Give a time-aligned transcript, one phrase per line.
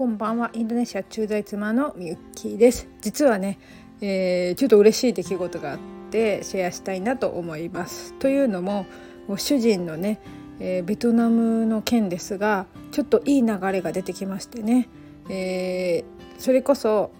[0.00, 3.58] こんばんはインドネシア駐在妻のみゆきです実はね、
[4.00, 5.78] えー、ちょっと嬉しい出来事があっ
[6.10, 8.86] てシェアしたいなと思いますというのも
[9.36, 10.18] 主人のね、
[10.58, 14.88] えー、ベトナムの件ですがちょっといい流れが出てきましてね、
[15.28, 17.10] えー、それこそ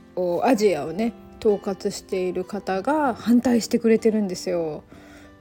[0.43, 4.85] アジアをね統括している方が反対してくれてるんですよ。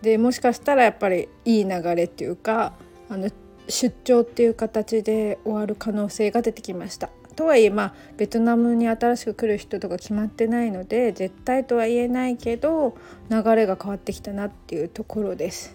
[0.01, 2.73] でもしかしたらやっぱりいい流れっていうか
[3.07, 3.29] あの
[3.69, 7.09] 出張っていう形で終わる可能性が出てきました。
[7.39, 12.97] とはいえまあベトナムに新しく来る人とか決まってないので絶対とは言えないけど
[13.29, 15.73] 流れが変わってきたなっていうところです。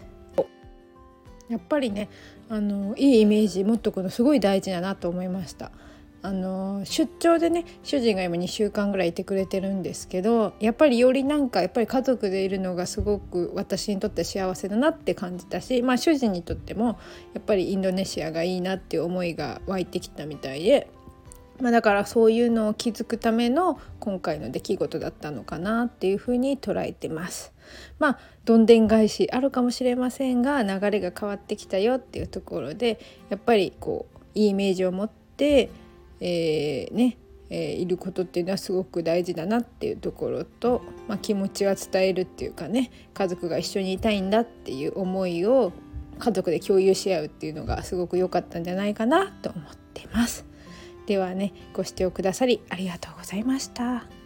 [1.48, 2.10] やっぱりね
[2.50, 5.72] あのいいイメージ持っとくのすごい大事だなと思いました。
[6.20, 16.98] あの出張でね主人が今2週間ぐらいいてくれてるんですけどやっぱりよりなんかやっぱり家族でいるのがすごく私にとって幸せだなって感じたし、まあ、主人にとっても
[17.32, 20.90] やっぱりインドネシアがいいなっていう思いが湧いてきたみたいで。
[21.60, 27.52] まあ、だからそういうのを気づくための今回の出来事だったのかなっていうふうに捉えてます。
[27.98, 35.70] まあどんでん返しあるかもしれませんが流れが変わってきたよっていうところでやっぱりこういいイメージを持って
[36.20, 37.16] えー、ね
[37.50, 45.72] え、いることっていうのはすごく大事だなっていうところと、まあ、気持ちは伝えるっていうかね家族が一緒にいたいんだっていう思いを
[46.18, 50.43] 家族で共有し合うっていうのがすごく良かったんじゃないかなと思ってます。
[51.06, 54.23] ではねご視聴くださりありがとうございました。